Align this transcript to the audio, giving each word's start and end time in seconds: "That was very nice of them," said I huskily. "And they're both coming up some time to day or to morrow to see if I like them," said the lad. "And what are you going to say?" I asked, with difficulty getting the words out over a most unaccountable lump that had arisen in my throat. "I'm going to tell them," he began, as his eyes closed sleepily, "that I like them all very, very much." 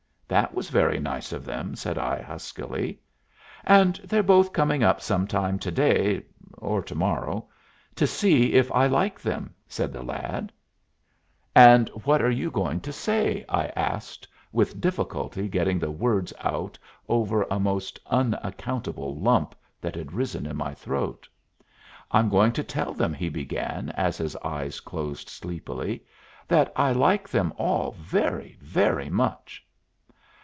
"That 0.31 0.53
was 0.53 0.69
very 0.69 0.97
nice 0.97 1.33
of 1.33 1.43
them," 1.43 1.75
said 1.75 1.97
I 1.97 2.21
huskily. 2.21 3.01
"And 3.65 3.97
they're 3.97 4.23
both 4.23 4.53
coming 4.53 4.81
up 4.81 5.01
some 5.01 5.27
time 5.27 5.59
to 5.59 5.69
day 5.71 6.23
or 6.57 6.81
to 6.83 6.95
morrow 6.95 7.49
to 7.95 8.07
see 8.07 8.53
if 8.53 8.71
I 8.71 8.87
like 8.87 9.19
them," 9.19 9.53
said 9.67 9.91
the 9.91 10.01
lad. 10.03 10.53
"And 11.53 11.89
what 12.05 12.21
are 12.21 12.31
you 12.31 12.49
going 12.49 12.79
to 12.79 12.93
say?" 12.93 13.43
I 13.49 13.65
asked, 13.75 14.25
with 14.53 14.79
difficulty 14.79 15.49
getting 15.49 15.79
the 15.79 15.91
words 15.91 16.31
out 16.39 16.79
over 17.09 17.45
a 17.51 17.59
most 17.59 17.99
unaccountable 18.05 19.13
lump 19.19 19.53
that 19.81 19.95
had 19.97 20.13
arisen 20.13 20.45
in 20.45 20.55
my 20.55 20.73
throat. 20.73 21.27
"I'm 22.09 22.29
going 22.29 22.53
to 22.53 22.63
tell 22.63 22.93
them," 22.93 23.13
he 23.13 23.27
began, 23.27 23.89
as 23.97 24.17
his 24.17 24.37
eyes 24.37 24.79
closed 24.79 25.27
sleepily, 25.27 26.05
"that 26.47 26.71
I 26.77 26.93
like 26.93 27.27
them 27.27 27.53
all 27.57 27.91
very, 27.99 28.57
very 28.61 29.09
much." 29.09 29.67